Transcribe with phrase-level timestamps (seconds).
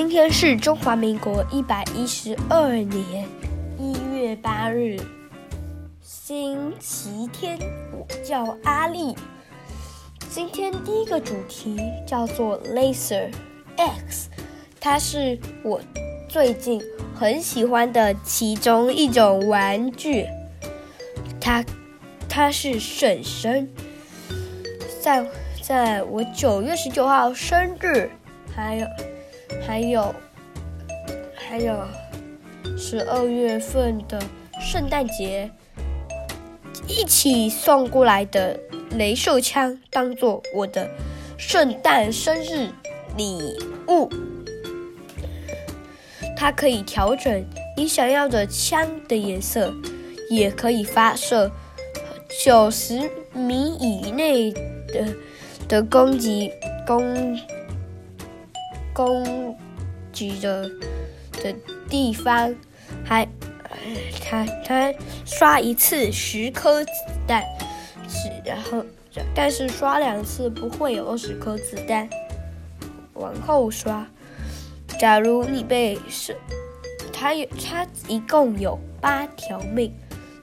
[0.00, 3.28] 今天是中华民国一百一十二年
[3.78, 4.96] 一月八日，
[6.00, 7.58] 星期天。
[7.92, 9.14] 我叫阿丽。
[10.30, 13.30] 今天第一个主题叫做 Laser
[13.76, 14.30] X，
[14.80, 15.78] 它是我
[16.30, 16.82] 最近
[17.14, 20.24] 很喜欢的其中一种玩具。
[21.38, 21.62] 它，
[22.26, 23.68] 它是婶婶，
[25.02, 25.28] 在
[25.60, 28.08] 在我九月十九号生日，
[28.56, 28.86] 还有。
[29.66, 30.14] 还有，
[31.34, 31.76] 还有，
[32.76, 34.20] 十二月份的
[34.60, 35.50] 圣诞节，
[36.86, 38.58] 一起送过来的
[38.92, 40.88] 雷射枪，当做我的
[41.38, 42.68] 圣诞生日
[43.16, 43.58] 礼
[43.88, 44.08] 物。
[46.36, 47.44] 它可以调整
[47.76, 49.72] 你想要的枪的颜色，
[50.30, 51.50] 也可以发射
[52.44, 55.14] 九十米以内的
[55.68, 56.50] 的攻击
[56.86, 57.38] 攻。
[59.00, 59.56] 攻
[60.12, 60.68] 击的
[61.42, 61.54] 的
[61.88, 62.54] 地方，
[63.02, 63.26] 还，
[64.20, 64.92] 他他
[65.24, 66.90] 刷一次十颗子
[67.26, 67.42] 弹，
[68.06, 68.84] 是然后，
[69.34, 72.06] 但是刷两次不会有二十颗子弹，
[73.14, 74.06] 往后刷。
[74.98, 76.36] 假如你被射，
[77.10, 79.90] 他有他一共有八条命。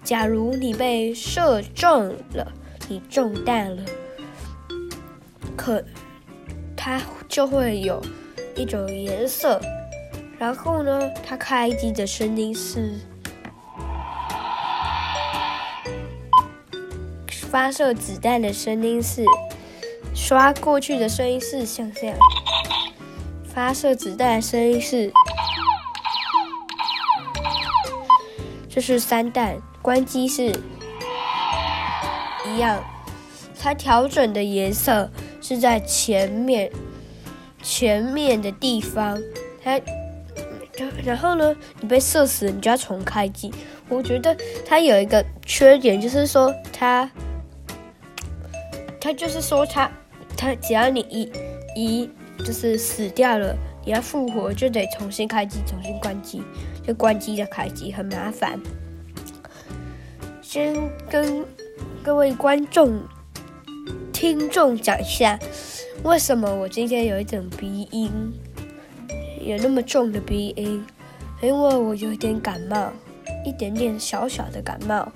[0.03, 2.51] 假如你被射中了，
[2.89, 3.83] 你中弹了，
[5.55, 5.83] 可
[6.75, 6.99] 他
[7.29, 8.01] 就会有。
[8.57, 9.61] 一种颜色，
[10.39, 12.99] 然后呢，它开机的声音是
[17.51, 19.23] 发射子弹的声音是
[20.15, 22.17] 刷过去的声音是像这样，
[23.45, 25.13] 发射子弹的声音是，
[28.67, 30.59] 这是三弹，关机是
[32.47, 32.83] 一样，
[33.59, 36.71] 它调整的颜色是在前面。
[37.69, 39.21] 前面的地方，
[39.61, 39.77] 它，
[41.03, 43.53] 然后呢，你被射死，你就要重开机。
[43.89, 47.11] 我觉得它有一个缺点，就是说它，
[49.01, 49.91] 它就是说它，
[50.37, 51.29] 它只要你一
[51.75, 52.09] 一
[52.39, 53.53] 就是死掉了，
[53.85, 56.41] 你要复活就得重新开机，重新关机，
[56.87, 58.57] 就关机再开机，很麻烦。
[60.41, 60.73] 先
[61.09, 61.45] 跟
[62.01, 63.01] 各位观众、
[64.13, 65.37] 听众讲一下。
[66.03, 68.11] 为什么我今天有一种鼻音，
[69.41, 70.83] 有那么重的鼻音？
[71.41, 72.91] 因为我有点感冒，
[73.45, 75.07] 一点点小小的感冒，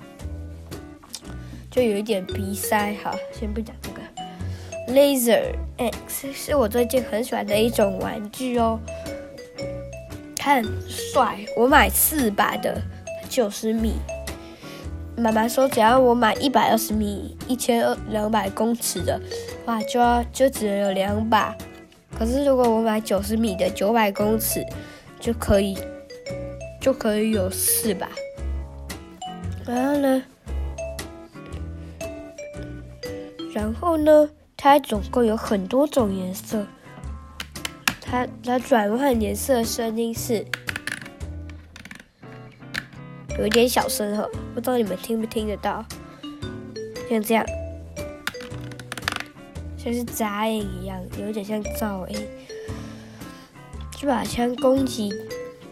[1.70, 2.94] 就有一点鼻塞。
[3.02, 4.92] 好，先不讲这个。
[4.92, 8.78] Laser X 是我最近很喜欢的一种玩具哦，
[10.36, 11.38] 它很帅。
[11.56, 12.80] 我买四把的，
[13.28, 13.94] 九十米。
[15.16, 19.20] 妈妈说，只要我买一百二十米、一千二两百公尺的，
[19.64, 21.54] 话，就要就只能有两把。
[22.18, 24.64] 可是如果我买九十米的九百公尺，
[25.20, 25.76] 就可以
[26.80, 28.08] 就可以有四把。
[29.66, 30.22] 然后呢，
[33.54, 36.66] 然后呢，它总共有很多种颜色。
[38.00, 40.44] 它它转换颜色声音是。
[43.42, 45.84] 有点小声哈，不知道你们听不听得到？
[47.10, 47.44] 像这样，
[49.76, 52.16] 像是杂音一样，有点像噪音。
[53.98, 55.12] 这把枪攻击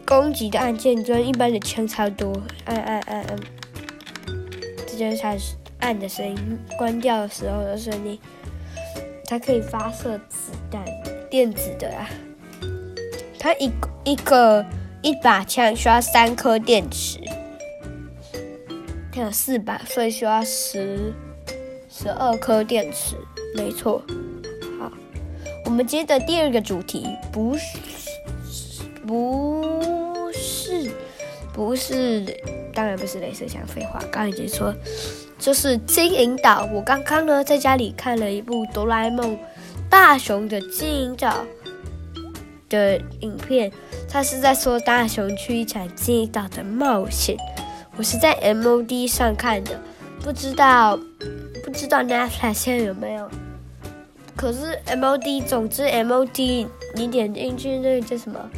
[0.05, 3.39] 攻击的按键跟一般的枪差不多，按按按按，
[4.89, 5.37] 这就是它
[5.79, 8.19] 按的声音，关掉的时候的声音。
[9.27, 10.85] 它可以发射子弹，
[11.31, 12.11] 电子的啊。
[13.39, 13.71] 它一
[14.03, 14.67] 一个
[15.03, 17.20] 一把枪需要三颗电池。
[19.21, 21.13] 有四百，所以需要十
[21.89, 23.17] 十二颗电池，
[23.57, 24.03] 没错。
[24.79, 24.91] 好，
[25.65, 27.79] 我们接着第二个主题，不是，
[29.07, 30.91] 不是，
[31.53, 32.25] 不是，
[32.73, 34.75] 当然不是雷射枪，废话，刚刚已经说，
[35.39, 36.69] 就是金银岛。
[36.73, 39.39] 我刚刚呢在家里看了一部哆啦 A 梦
[39.89, 41.45] 大雄的金银岛
[42.69, 43.71] 的影片，
[44.09, 47.37] 他是在说大雄去一场金银岛的冒险。
[47.97, 49.79] 我是在 MOD 上看的，
[50.23, 50.99] 不知道
[51.65, 53.29] 不知道 Netflix 现在有没有？
[54.37, 58.51] 可是 MOD，总之 MOD，你点进去那个叫什么？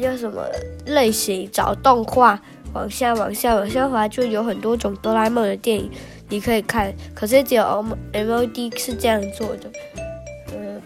[0.00, 0.44] 叫什么
[0.86, 1.48] 类型？
[1.52, 2.42] 找动画，
[2.72, 5.88] 往下往下往下滑，就有很多种哆啦 A 梦的电影
[6.28, 6.92] 你可以看。
[7.14, 7.62] 可是只有
[8.12, 9.70] MOD 是这样做的。
[10.52, 10.82] 嗯，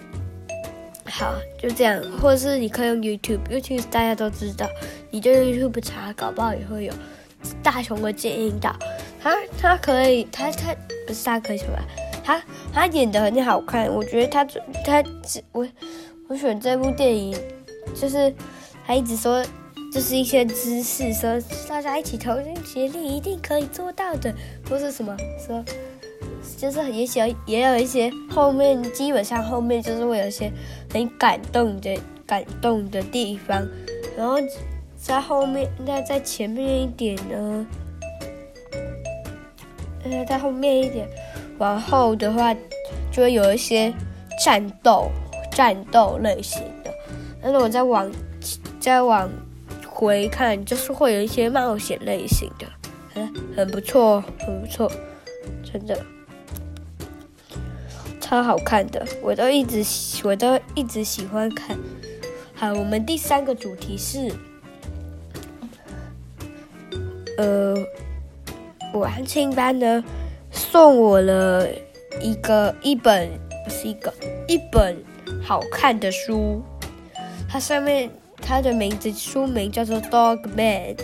[1.11, 4.69] 好，就这样，或者是你可以用 YouTube，YouTube 大家都知道。
[5.11, 6.93] 你就 YouTube 查，搞不好也会有
[7.63, 8.77] 大雄的金银岛。
[9.21, 10.75] 他他可以，他他
[11.07, 11.79] 不是他可以什么？
[12.23, 14.45] 他他演的很好看，我觉得他
[14.85, 15.03] 他
[15.53, 15.67] 我
[16.29, 17.37] 我选这部电影
[17.95, 18.33] 就是
[18.87, 19.43] 他一直说，
[19.93, 24.33] 就是一些知识，说大家一起同心协力，一定可以做到的，
[24.65, 25.65] 不是什么说，
[26.57, 30.51] 就是也小也有一些后面，基本上后面就是会有一些
[30.93, 31.97] 很感动的
[32.27, 33.67] 感动的地方，
[34.17, 34.37] 然后
[34.97, 37.67] 在后面，那在前面一点呢，
[40.05, 41.09] 呃，在后面一点
[41.59, 42.55] 往后的话，
[43.13, 43.93] 就会有一些
[44.45, 45.09] 战斗
[45.53, 46.91] 战斗类型的，
[47.41, 48.11] 但是我再往
[48.81, 49.31] 再往
[49.87, 52.67] 回看，就是会有一些冒险类型的，
[53.15, 54.91] 很很不错，很不错，
[55.65, 55.99] 真的
[58.29, 59.83] 超好看的，我都一直
[60.23, 61.75] 我都一直喜欢看。
[62.55, 64.31] 好，我们第三个主题是，
[67.39, 67.75] 呃，
[68.93, 70.05] 我安庆班呢
[70.51, 71.67] 送我了
[72.21, 73.31] 一个一本，
[73.65, 74.13] 不是一个
[74.47, 74.95] 一本。
[75.43, 76.63] 好看的书，
[77.49, 80.95] 它上面它的名字书名叫做《Dog Man》，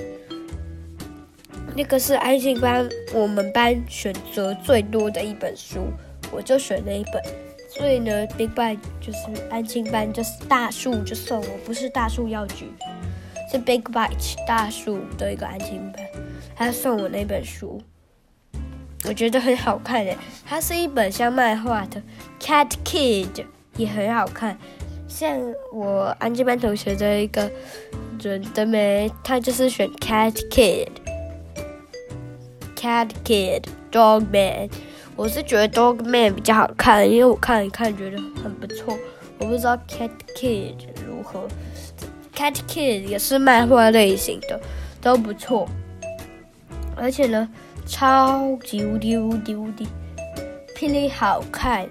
[1.74, 5.86] 那个是安庆班我们班选择最多的一本书，
[6.34, 7.22] 我就选那一本。
[7.68, 9.18] 所以呢，Big Bite 就是
[9.50, 12.70] 安静班，就是大树就送我，不是大树药局，
[13.50, 16.04] 是 Big Bite 大树的一个安静班，
[16.54, 17.80] 他送我那本书，
[19.08, 20.16] 我觉得很好看诶，
[20.46, 22.02] 它是一本像漫画的
[22.44, 23.26] 《Cat Kid》。
[23.76, 24.56] 也很好看，
[25.08, 25.36] 像
[25.72, 27.50] 我安静班同学的一个
[28.20, 30.32] 准的没，他就是选 Cat
[32.76, 34.70] Kid，Cat Kid Dog Man，
[35.16, 38.98] 我是觉得 Dog Man 比较好看，因为我看一看觉得很不错。
[39.38, 40.74] 我不知道 Cat Kid
[41.06, 41.46] 如何
[42.34, 44.60] ，Cat Kid 也是漫画类型的，
[45.00, 45.68] 都不错。
[46.96, 47.48] 而且呢，
[47.86, 49.86] 超级无敌无敌无敌，
[50.76, 51.86] 霹雳好看。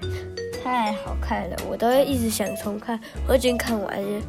[0.63, 2.97] 太好看了，我都一直想重看。
[3.27, 4.21] 我已经看完了，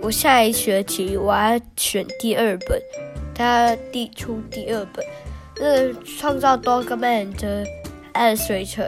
[0.00, 2.80] 我下一学期我要选第二本，
[3.34, 5.04] 他递出第二本。
[5.56, 7.66] 那创造 Dogman 的
[8.12, 8.84] 爱水城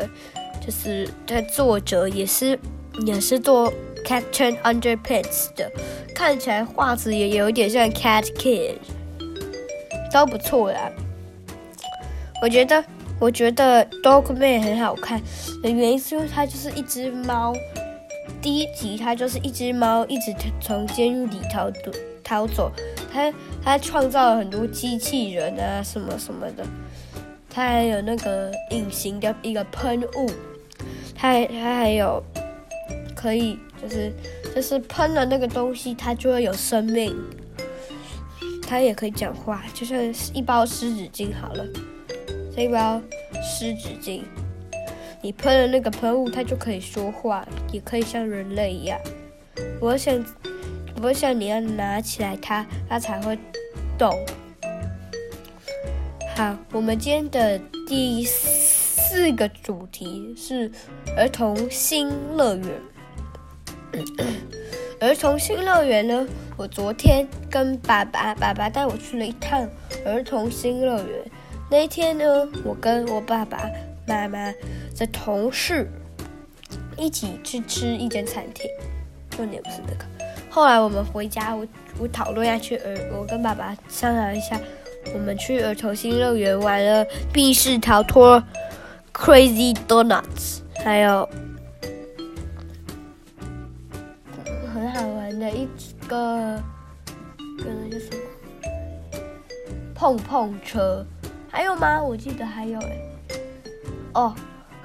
[0.61, 2.59] 就是他作者也是
[3.07, 3.73] 也是做
[4.05, 5.71] Captain Underpants 的，
[6.15, 8.77] 看起来画质也有点像 Cat Kid，
[10.13, 10.91] 都不错啦。
[12.41, 12.85] 我觉得。
[13.21, 15.23] 我觉得 Dogman 很好看
[15.63, 17.55] 的原因是因为它就是一只猫。
[18.43, 21.71] 第一集它就是一只猫一直从监狱里逃
[22.25, 22.73] 逃走，
[23.13, 23.33] 它
[23.63, 26.67] 它创造了很多机器人啊什么什么的，
[27.55, 30.29] 它还有那个隐形的一个喷雾，
[31.15, 32.21] 它它还有
[33.15, 34.13] 可以就是
[34.53, 37.17] 就是喷了那个东西它就会有生命，
[38.67, 39.97] 它也可以讲话，就像
[40.35, 41.65] 一包湿纸巾好了。
[42.57, 43.01] 这一包
[43.41, 44.23] 湿纸巾，
[45.23, 48.99] 你喷了那个喷雾，它就可以说话，也可以像人类一样。
[49.81, 50.25] 我想，
[51.01, 53.39] 我想你要拿起来它，它才会
[53.97, 54.13] 动。
[56.37, 60.69] 好，我们今天的第四个主题是
[61.17, 62.69] 儿童新乐园。
[64.99, 66.27] 儿童新乐园呢，
[66.57, 69.65] 我昨天跟爸爸，爸爸带我去了一趟
[70.05, 71.31] 儿童新乐园。
[71.71, 72.25] 那一天呢，
[72.65, 73.71] 我跟我爸爸
[74.05, 74.53] 妈妈
[74.97, 75.89] 的同事
[76.97, 78.69] 一起去吃一间餐厅，
[79.31, 80.05] 重点不是那个。
[80.51, 81.65] 后来我们回家，我
[82.01, 84.61] 我讨论下去儿，我跟爸爸商量一下，
[85.13, 88.43] 我们去儿童新乐园玩了密室逃脱、
[89.13, 91.29] Crazy Donuts，还有
[94.73, 95.69] 很好玩的一
[96.09, 96.63] 个，
[97.59, 98.11] 可能就是
[99.95, 101.05] 碰碰车。
[101.51, 102.03] 还有吗？
[102.03, 102.99] 我记得还有哎，
[104.15, 104.35] 哦，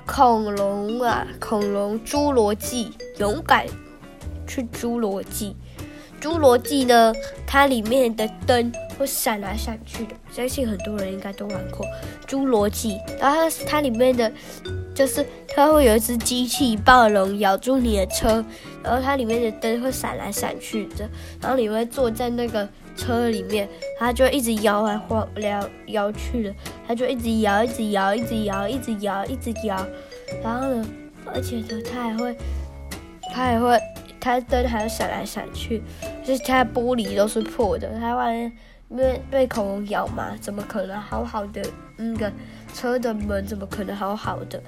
[0.05, 3.65] 恐龙啊，恐龙侏罗纪，勇敢
[4.45, 5.55] 去侏罗纪。
[6.21, 7.11] 侏罗纪呢，
[7.47, 11.85] 它里面的灯会闪来闪去的，相信很多人应该都玩过
[12.27, 12.97] 侏罗纪。
[13.19, 14.31] 然后它它里面的，
[14.93, 15.25] 就是
[15.55, 18.45] 它会有一只机器暴龙咬住你的车，
[18.83, 21.09] 然后它里面的灯会闪来闪去的，
[21.41, 22.67] 然后你会坐在那个。
[22.97, 23.65] 车里面，
[23.97, 26.53] 它就一直摇来晃摇摇去的，
[26.85, 29.87] 它就一直摇，一直摇，一直摇，一直摇，一直摇。
[30.43, 30.85] 然后呢，
[31.25, 32.37] 而且呢，它还会，
[33.33, 33.79] 它还会，
[34.19, 35.81] 它灯还会闪来闪去，
[36.25, 37.89] 就是它玻璃都是破的。
[38.01, 38.51] 它外面
[38.89, 41.62] 一被被恐龙咬嘛，怎么可能好好的？
[41.96, 42.31] 那个
[42.74, 44.62] 车的门怎么可能好好的？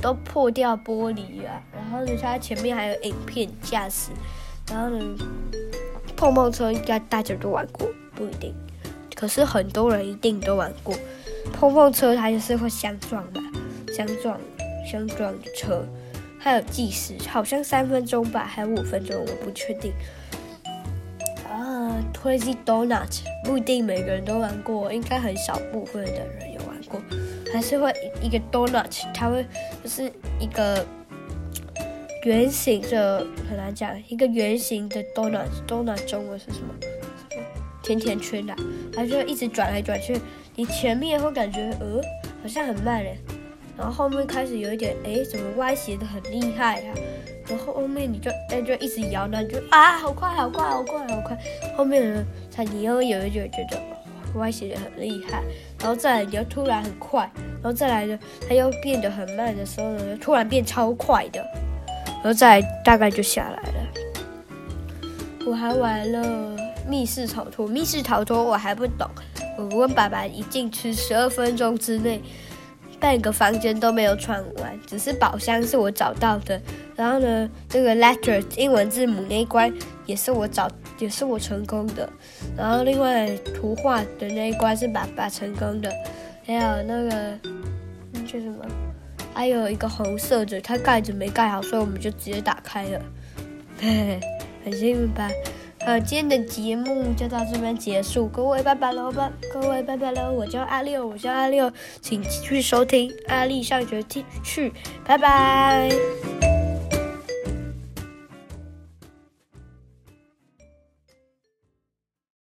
[0.00, 1.60] 都破掉玻璃啊！
[1.74, 4.10] 然后呢，它前面还有影片驾驶，
[4.70, 5.16] 然后呢。
[6.16, 8.52] 碰碰车应该大家都玩过，不一定，
[9.14, 10.92] 可是很多人一定都玩过。
[11.52, 13.40] 碰碰车它就是会相撞嘛，
[13.96, 14.36] 相撞
[14.84, 15.86] 相撞的车，
[16.36, 19.92] 还有计时，好像三分钟吧，还有五分钟，我不确定。
[22.14, 27.00] ，Crazy Donut 不一定每个人都玩过，应该很少部分的人有玩过。
[27.52, 29.44] 还是会一个 donut，它会
[29.82, 30.84] 就是一个
[32.24, 36.74] 圆形的，很难讲，一个圆形的 donut，donut 中文是什么？
[37.82, 38.54] 甜甜圈啦，
[38.92, 40.20] 它就会一直转来转去。
[40.56, 42.00] 你前面会感觉呃
[42.42, 43.16] 好像很慢嘞，
[43.78, 46.94] 然后后面开始有一点哎，怎么歪斜的很厉害啊？
[47.48, 51.38] 然后后面你就哎就一直摇呢，就啊好快好快好快好快。
[51.76, 52.24] 后面呢，
[52.54, 53.80] 它你又有一点觉得
[54.34, 55.42] 歪斜的很厉害，
[55.80, 57.30] 然后再来你又突然很快，
[57.62, 61.40] 然后再来呢，它又变得很慢的时候呢，突然变超快的，
[62.06, 63.88] 然后再大概就下来了。
[65.46, 66.54] 我还玩了
[66.86, 69.08] 密室逃脱，密室逃脱我还不懂，
[69.56, 72.20] 我问爸爸一进去十二分钟之内。
[73.00, 76.60] 半个房间都没有闯完，只是宝箱是我找到的。
[76.96, 79.72] 然后呢，这个 letter 英文字母那一关
[80.04, 82.08] 也是我找，也是我成功的。
[82.56, 85.92] 然后另外图画的那一关是爸爸成功的。
[86.44, 87.38] 还有那个
[88.12, 88.64] 那叫什么？
[89.34, 93.00] 还有一个红色的，它盖子没盖好，所以我们就直接打开了。
[93.80, 93.88] 嘿
[94.18, 94.20] 嘿，
[94.64, 95.30] 很幸运吧？
[95.88, 104.04] 呃，今天的节目就到这边结束，各位拜拜喽拜，各位拜拜喽，我叫阿六，我叫阿六，请继续收听阿力上学
[104.44, 104.70] 去，
[105.06, 105.88] 拜拜。